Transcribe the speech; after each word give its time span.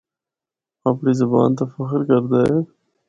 آپڑی 0.89 1.13
زبان 1.21 1.49
تے 1.57 1.63
فخر 1.75 2.01
کردا 2.09 2.39
اے۔ 2.47 2.57